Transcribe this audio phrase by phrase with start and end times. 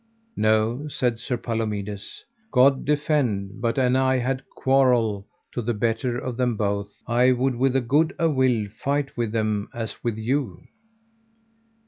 [0.35, 6.17] No, said Sir Palomides, God defend, but an I had a quarrel to the better
[6.17, 10.17] of them both I would with as good a will fight with him as with
[10.17, 10.63] you.